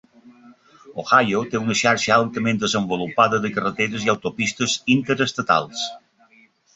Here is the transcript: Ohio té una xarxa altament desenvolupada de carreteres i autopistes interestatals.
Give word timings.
Ohio 1.01 1.41
té 1.49 1.59
una 1.65 1.75
xarxa 1.81 2.13
altament 2.15 2.61
desenvolupada 2.63 3.39
de 3.43 3.51
carreteres 3.57 4.07
i 4.07 4.13
autopistes 4.15 4.79
interestatals. 4.95 5.85